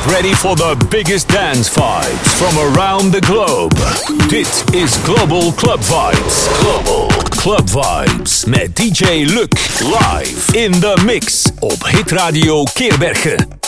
[0.00, 3.74] Get ready for the biggest dance vibes from around the globe.
[4.28, 6.48] Dit is Global Club Vibes.
[6.60, 9.52] Global Club Vibes met DJ Luc
[9.82, 13.59] live in the mix op Hit Radio Keerbergen.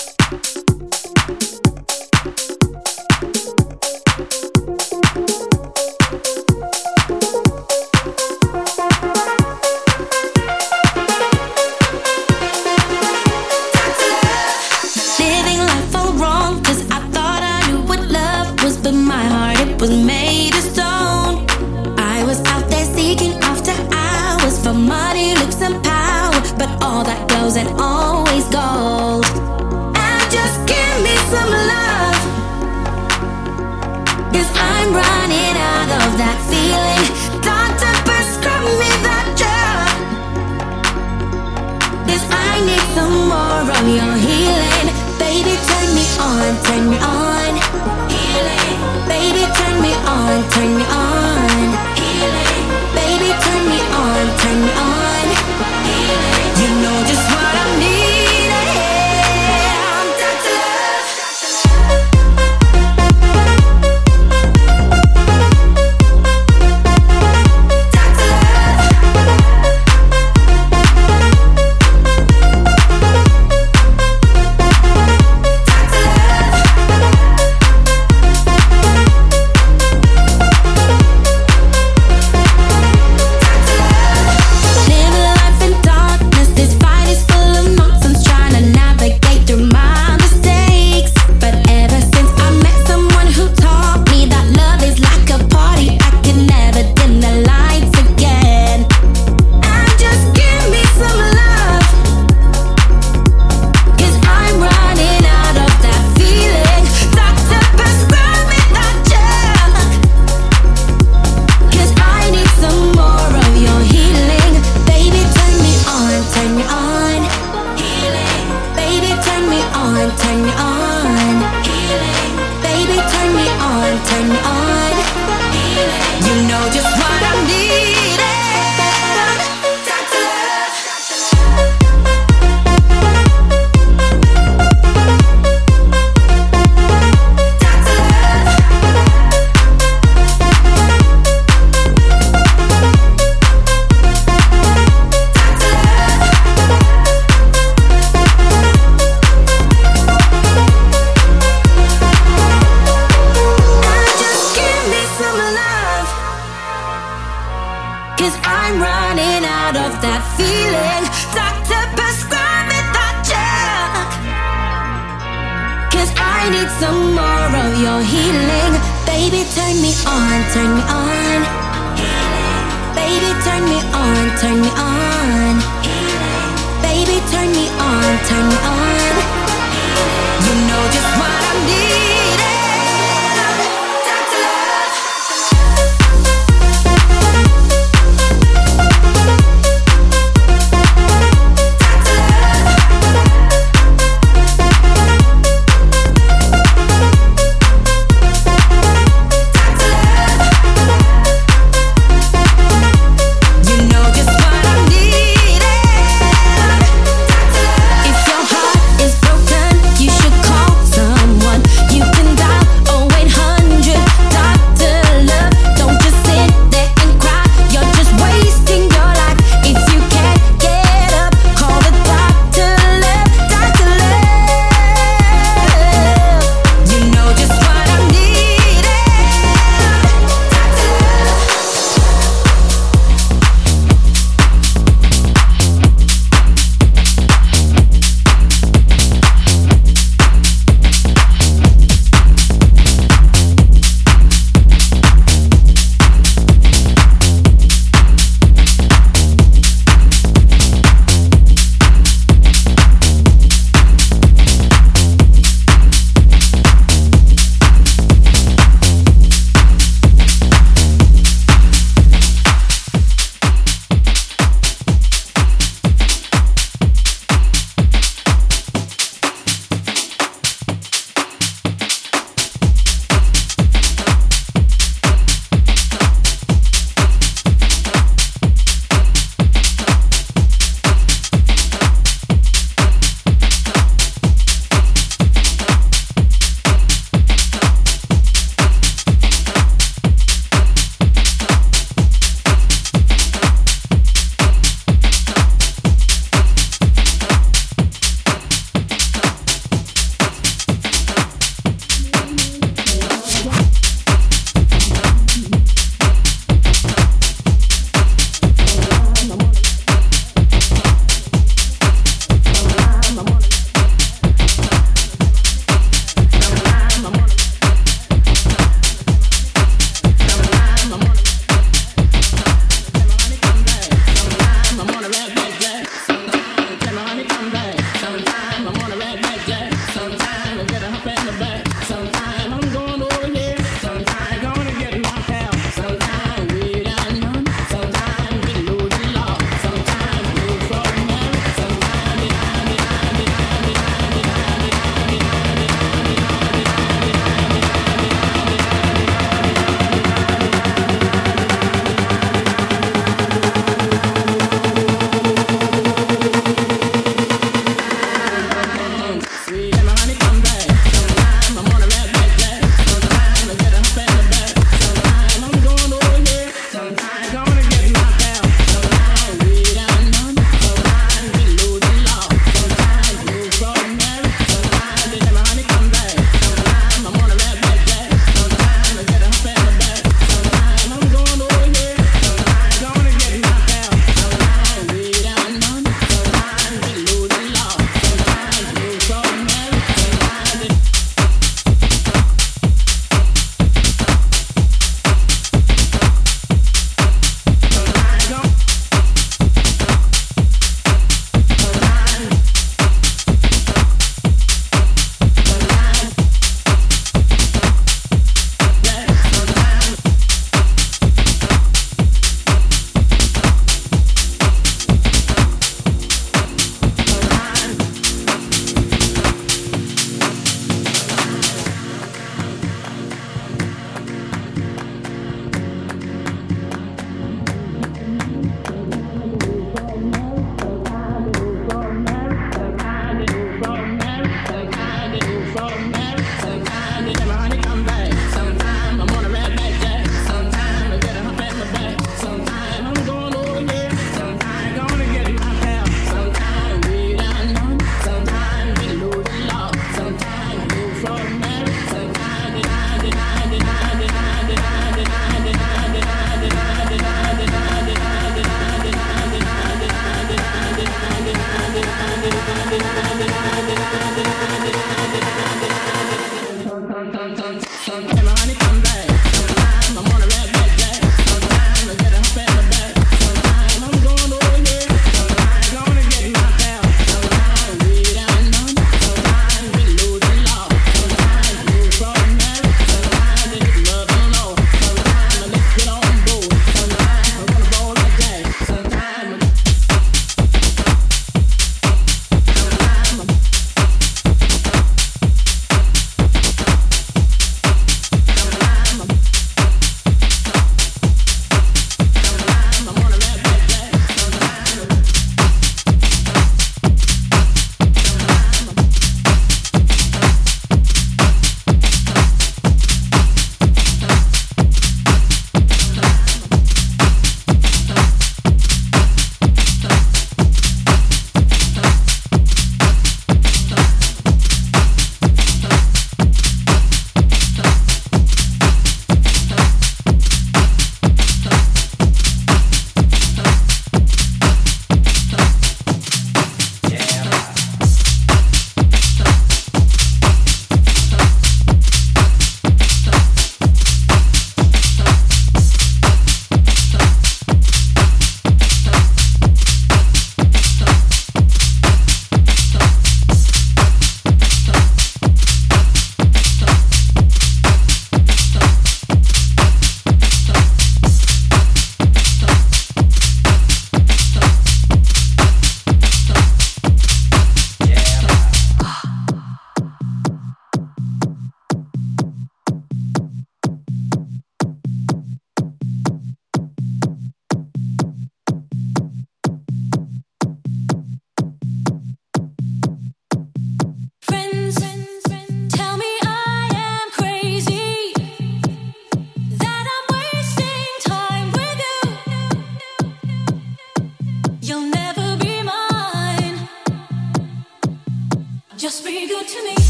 [50.52, 51.11] turn me on.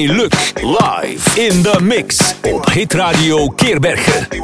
[0.00, 4.42] Luk live in de mix op Hit Radio Keerbergen.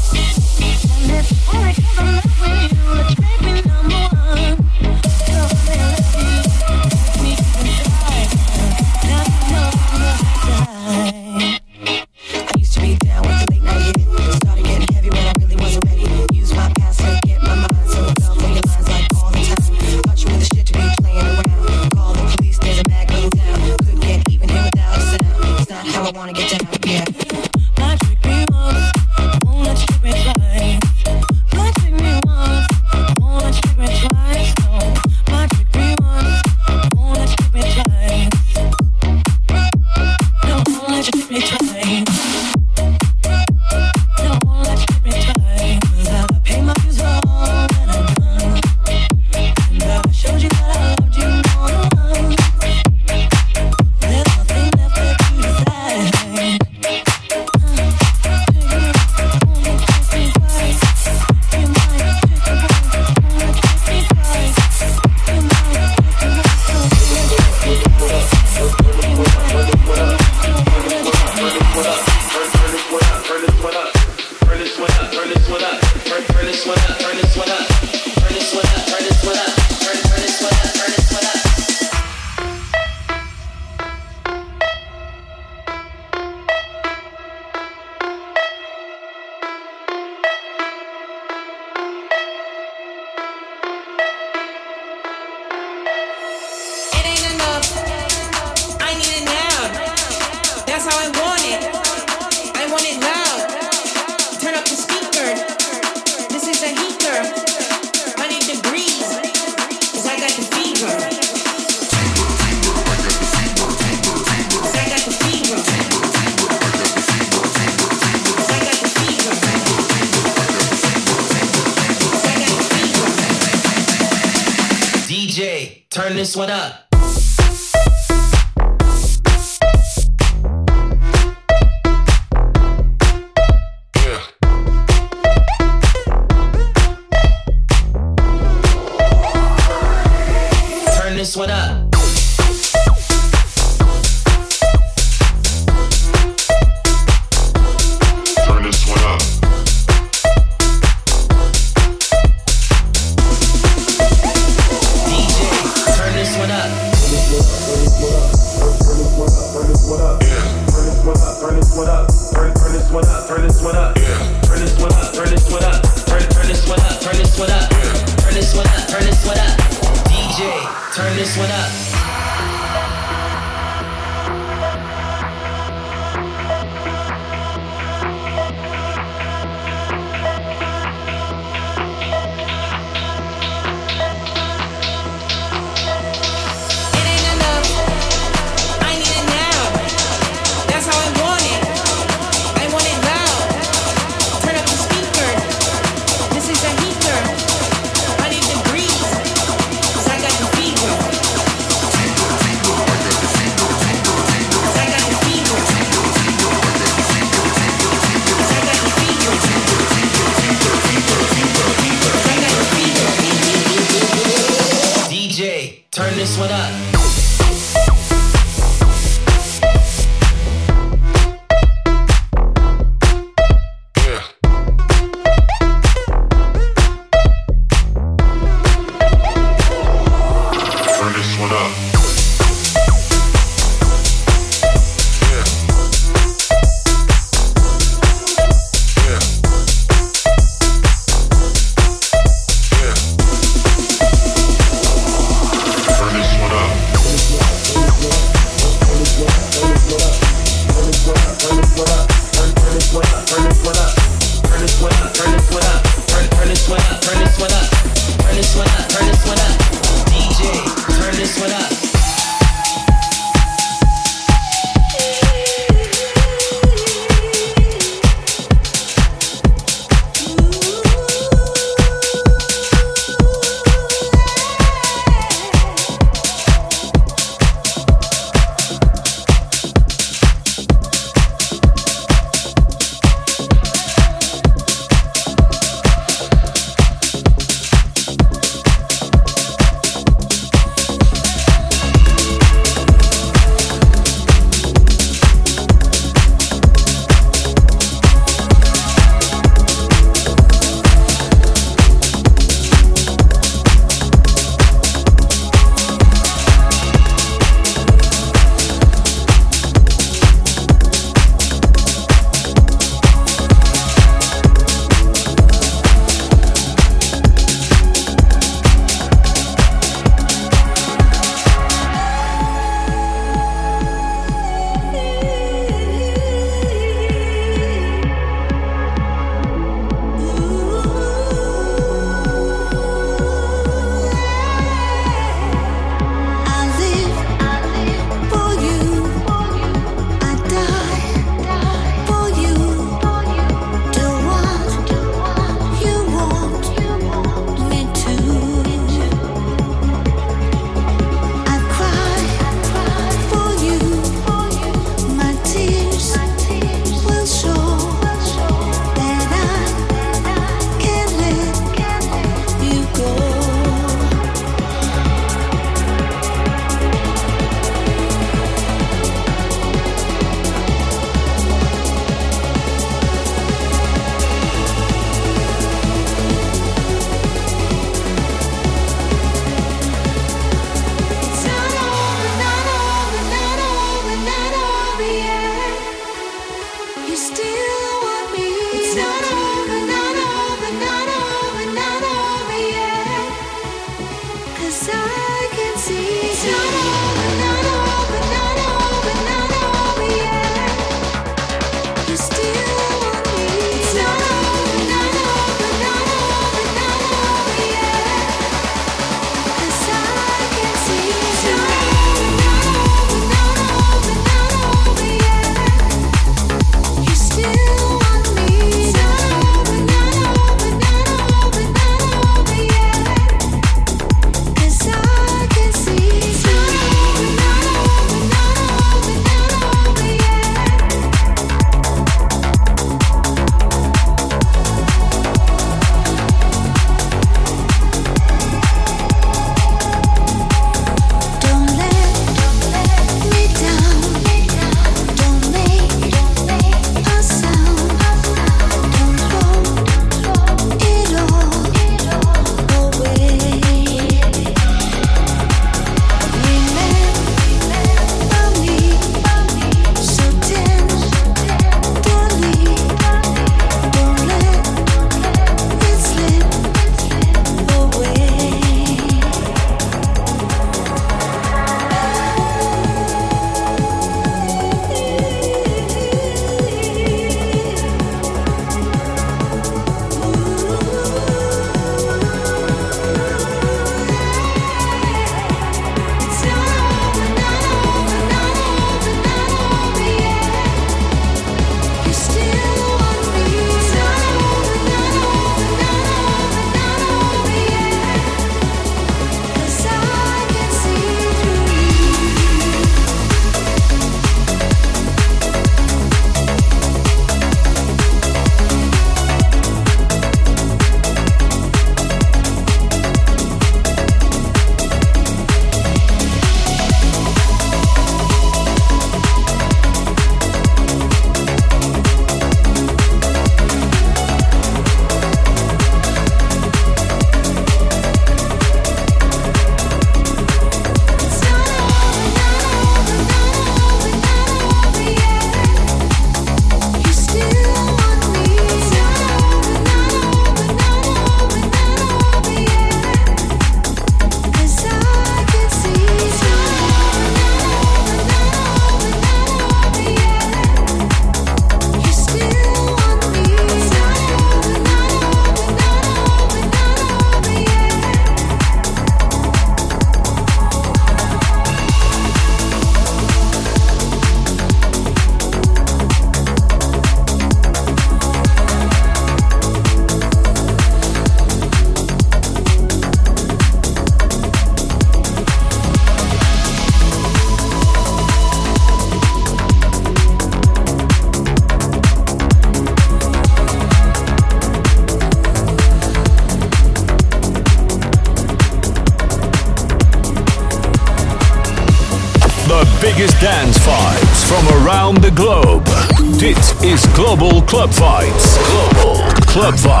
[597.71, 598.57] Club Vibes.
[598.67, 599.15] Global
[599.45, 600.00] Club Vibes.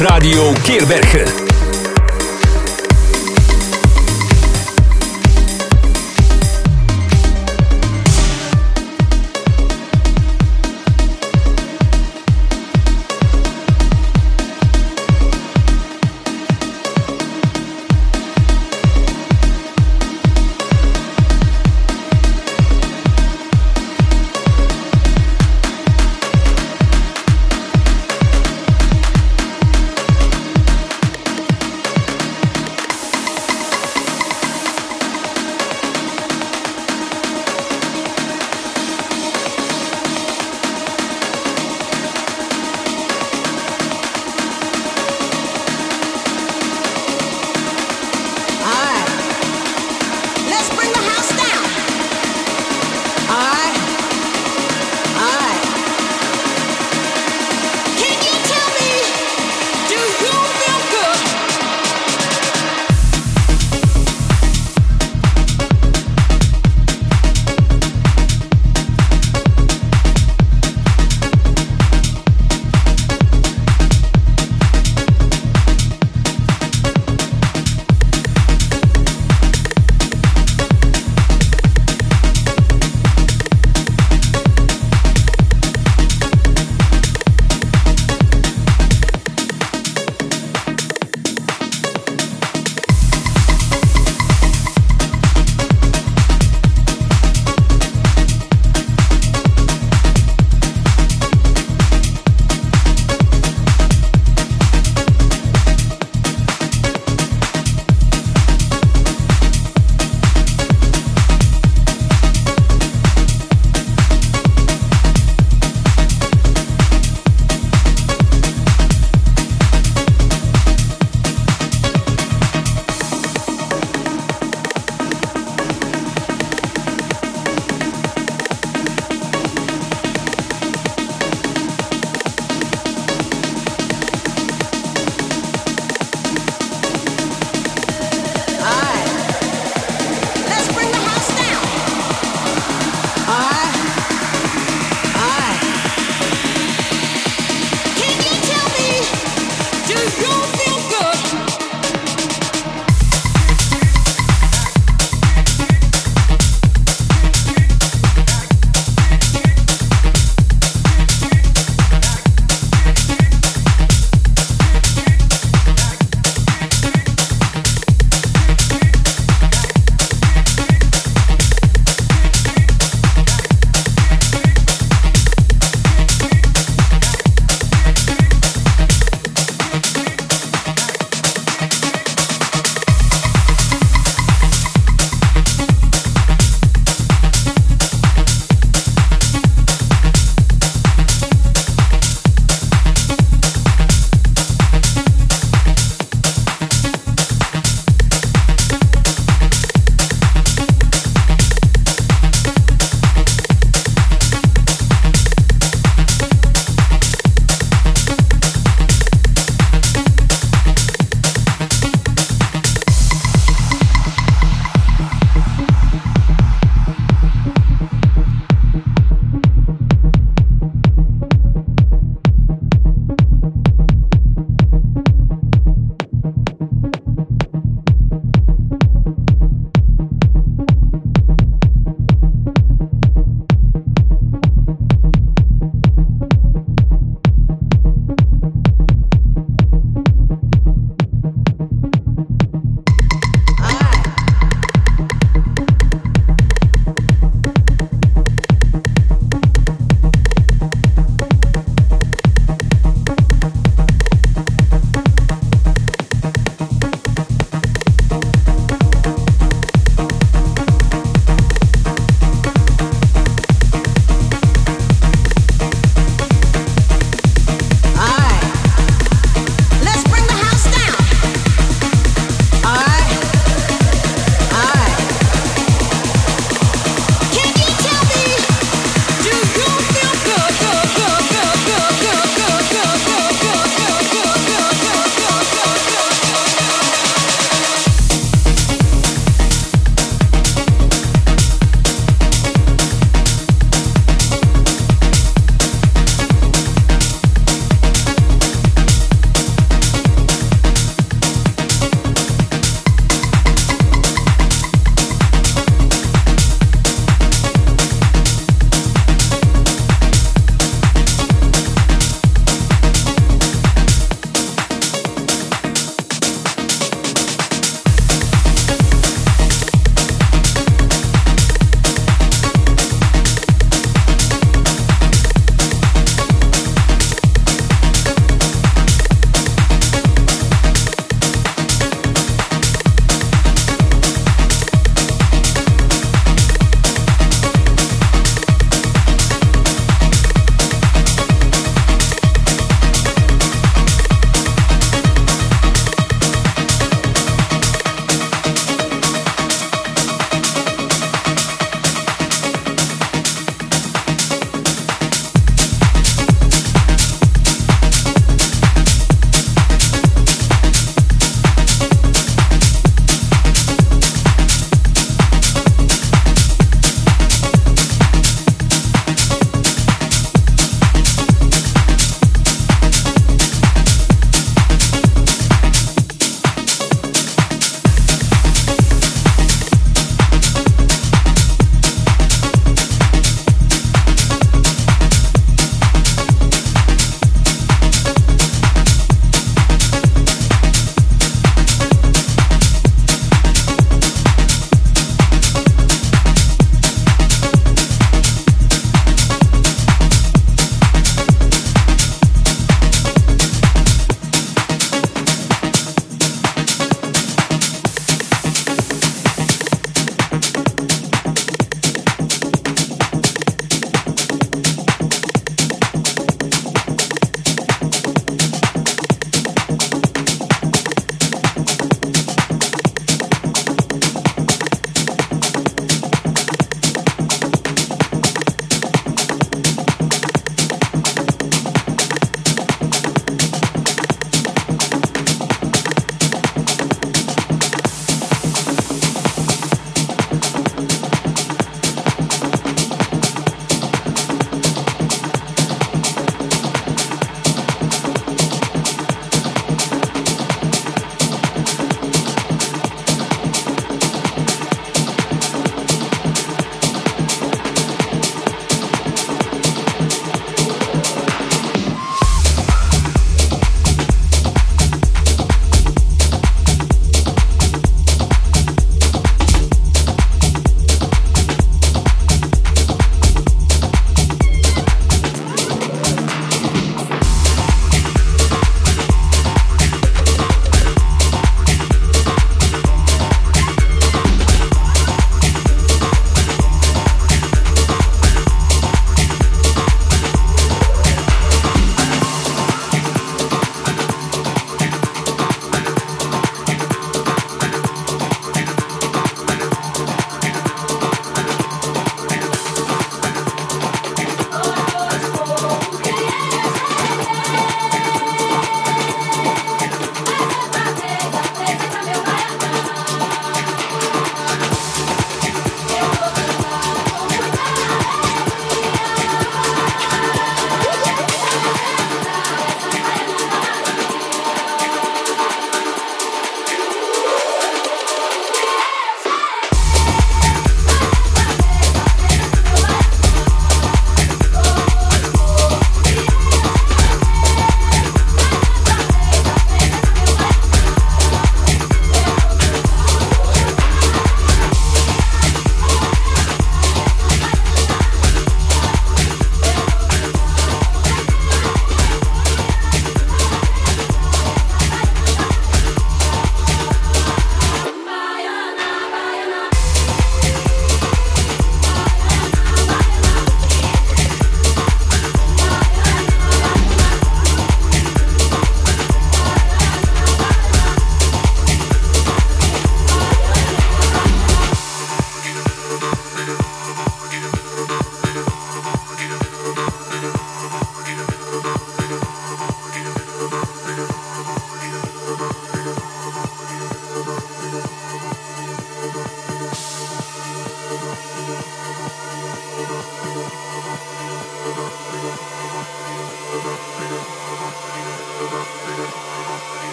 [0.00, 1.43] Radio Keerbergen.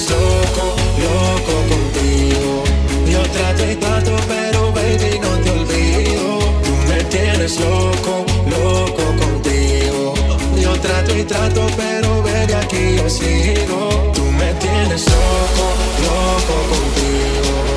[0.00, 0.74] loco,
[1.04, 2.64] loco contigo.
[3.06, 6.38] Yo trato y trato, pero baby, no te olvido.
[6.64, 10.14] Tú me tienes loco, loco contigo.
[10.58, 14.12] Yo trato y trato, pero baby, aquí yo sigo.
[14.14, 15.64] Tú me tienes loco,
[16.08, 17.71] loco contigo.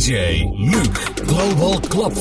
[0.00, 2.14] DJ Luke Global Club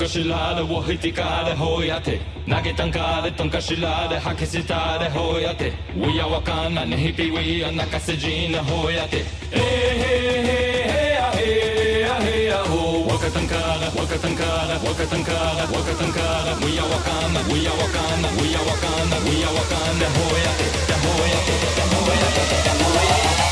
[0.00, 9.24] kasilade wo hitikade hoyate nagetankade tonkasilade hakisitade hoyate wiya wakana nihipi wiya nakasejina hoyate
[13.10, 19.54] Wakatankara, Wakatankara, Wakatankara, Wakatankara, we are Wakanda, we are Wakanda, we are Wakanda, we are
[19.56, 20.52] Wakanda, Hoya,
[20.88, 23.49] the Hoya, the Hoya, the Hoya, the Hoya.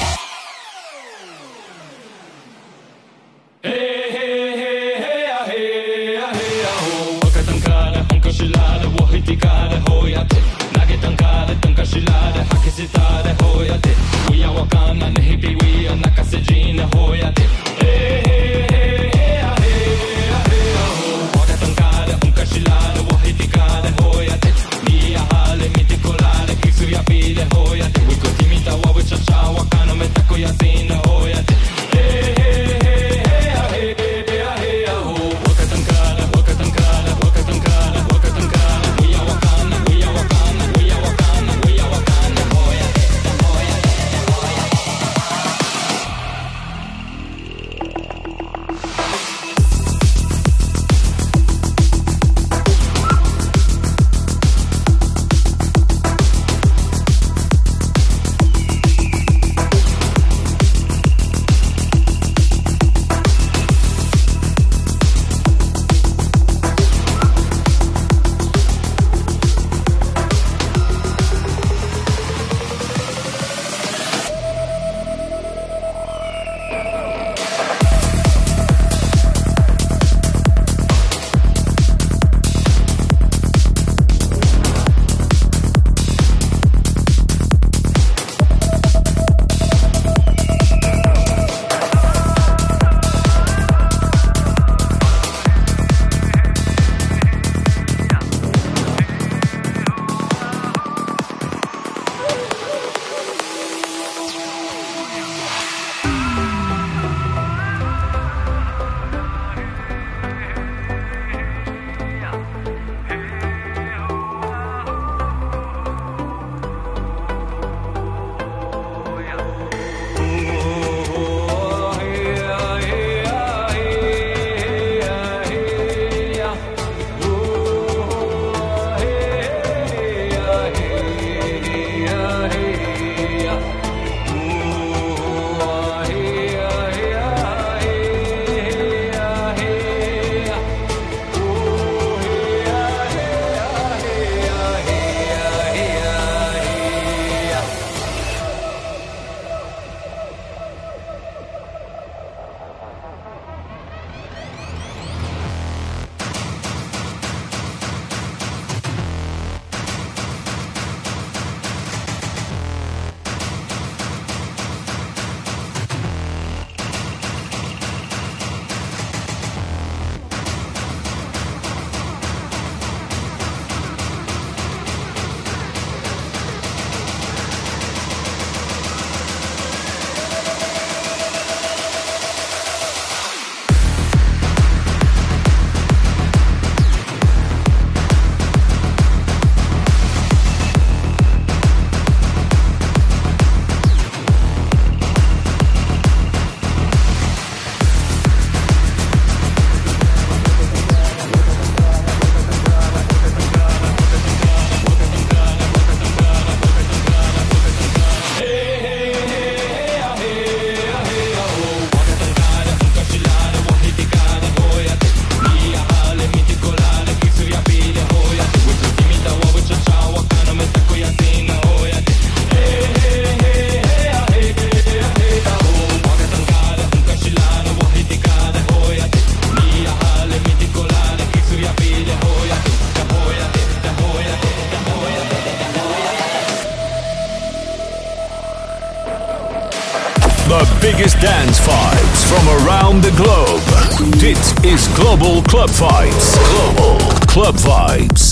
[245.08, 246.36] Global Club Vibes.
[246.36, 246.98] Global
[247.28, 248.27] Club Vibes.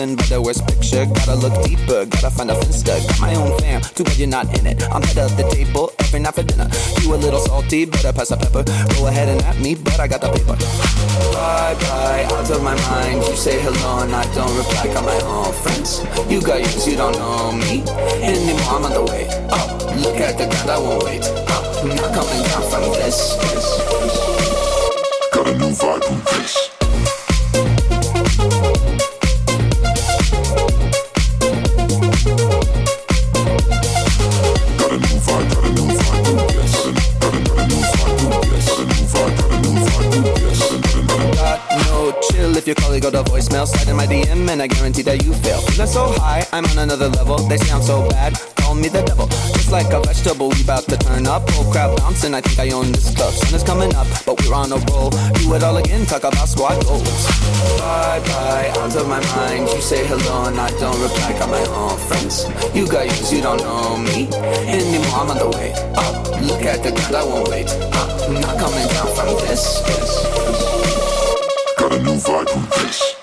[0.00, 1.04] A person by the worst picture.
[1.06, 3.00] Gotta look deeper, gotta find a finsta.
[3.06, 4.82] Got my own fam, too bad you're not in it.
[4.92, 6.68] I'm head of the table every night for dinner.
[7.00, 8.64] You a little salty, better pass the pepper.
[8.94, 10.56] Go ahead and at me, but I got the paper.
[11.34, 13.22] Bye bye, out of my mind.
[13.26, 14.86] You say hello and I don't reply.
[14.92, 16.04] Got my own friends.
[16.30, 17.82] You got yours, you don't know me
[18.22, 18.80] anymore.
[18.80, 19.68] I'm on the way up.
[20.00, 21.84] Look at the ground, I won't wait oh, up.
[21.84, 23.36] Not coming down from this.
[25.32, 26.69] Got a new vibe with this.
[44.50, 45.60] And I guarantee that you fail.
[45.60, 47.38] Feeling so high, I'm on another level.
[47.46, 49.28] They I'm so bad, call me the devil.
[49.54, 51.42] Just like a vegetable, we bout to turn up.
[51.54, 53.32] Oh crap, bouncing, I think I own this club.
[53.32, 55.10] Sun is coming up, but we're on a roll.
[55.38, 57.26] Do it all again, talk about squad goals.
[57.78, 59.70] Bye bye, out of my mind.
[59.70, 61.30] You say hello and I don't reply.
[61.38, 62.50] Got my own friends.
[62.74, 64.26] You got yours, you don't know me
[64.66, 65.14] anymore.
[65.14, 66.26] I'm on the way up.
[66.42, 68.10] Look at the ground, I won't wait up.
[68.34, 69.78] Not coming down from this.
[71.78, 73.19] got a new vibe with this.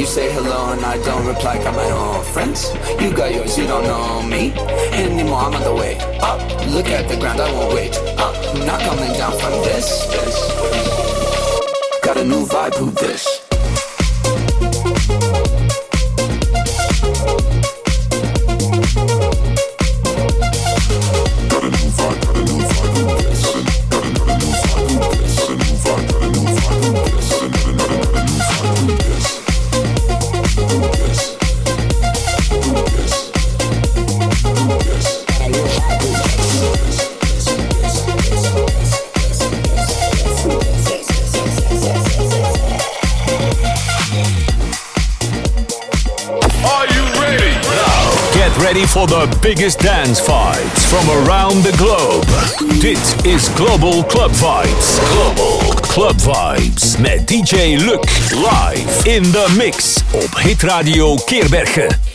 [0.00, 1.62] You say hello and I don't reply.
[1.62, 2.72] Got my own friends.
[2.98, 4.50] You got yours, you don't know me
[4.94, 5.40] anymore.
[5.40, 6.40] I'm on the way up.
[6.68, 8.34] Look at the ground, I won't wait up.
[8.64, 10.06] Not coming down from this.
[10.06, 12.00] this.
[12.02, 13.39] Got a new vibe, who this?
[48.86, 52.26] For the biggest dance vibes from around the globe.
[52.80, 54.98] Dit is Global Club Vibes.
[55.12, 58.04] Global Club Vibes met DJ Luc
[58.34, 62.09] live in the mix op Hit Radio Keerbergen.